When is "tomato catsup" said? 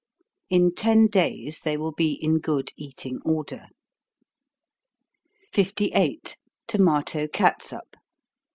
6.67-7.95